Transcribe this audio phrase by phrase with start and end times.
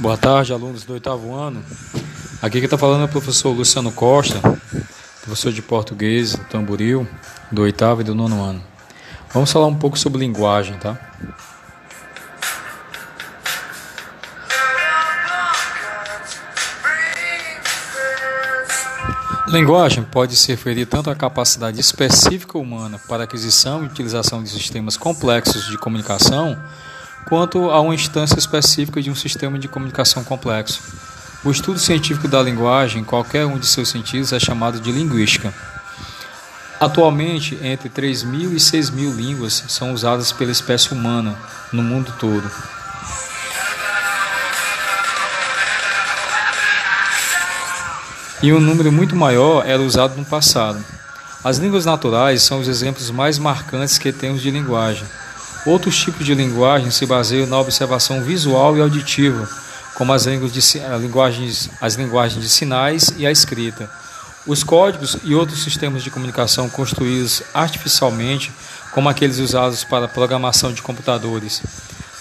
[0.00, 1.62] Boa tarde, alunos do oitavo ano.
[2.40, 4.40] Aqui quem está falando é o professor Luciano Costa,
[5.20, 7.06] professor de português Tamboril,
[7.52, 8.64] do oitavo e do nono ano.
[9.30, 10.98] Vamos falar um pouco sobre linguagem, tá?
[19.48, 24.96] Linguagem pode se referir tanto à capacidade específica humana para aquisição e utilização de sistemas
[24.96, 26.58] complexos de comunicação,
[27.24, 30.82] quanto a uma instância específica de um sistema de comunicação complexo.
[31.44, 35.54] O estudo científico da linguagem, qualquer um de seus sentidos, é chamado de linguística.
[36.78, 41.36] Atualmente, entre 3.000 e 6.000 línguas são usadas pela espécie humana
[41.72, 42.50] no mundo todo.
[48.42, 50.82] E um número muito maior era usado no passado.
[51.44, 55.06] As línguas naturais são os exemplos mais marcantes que temos de linguagem.
[55.66, 59.48] Outros tipos de linguagem se baseiam na observação visual e auditiva,
[59.94, 60.38] como as, eh,
[60.98, 63.90] linguagens, as linguagens de sinais e a escrita.
[64.46, 68.50] Os códigos e outros sistemas de comunicação construídos artificialmente,
[68.92, 71.62] como aqueles usados para programação de computadores,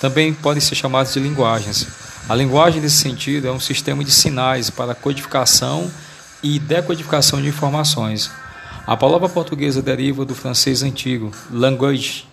[0.00, 1.86] também podem ser chamados de linguagens.
[2.28, 5.88] A linguagem, nesse sentido, é um sistema de sinais para codificação
[6.42, 8.30] e decodificação de informações.
[8.86, 12.27] A palavra portuguesa deriva do francês antigo, language,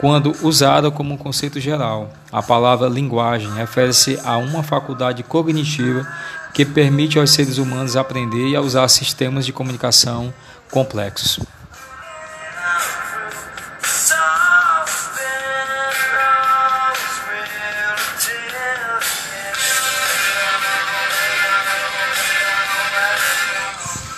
[0.00, 2.10] quando usada como um conceito geral.
[2.32, 6.08] A palavra linguagem refere-se a uma faculdade cognitiva
[6.54, 10.32] que permite aos seres humanos aprender e a usar sistemas de comunicação
[10.70, 11.38] complexos.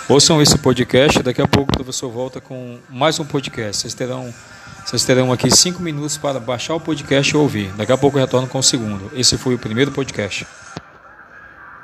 [0.08, 3.80] Ouçam esse podcast, daqui a pouco o professor volta com mais um podcast.
[3.80, 4.32] Vocês terão
[4.84, 7.72] vocês terão aqui cinco minutos para baixar o podcast e ouvir.
[7.76, 9.10] Daqui a pouco eu retorno com o segundo.
[9.14, 10.46] Esse foi o primeiro podcast.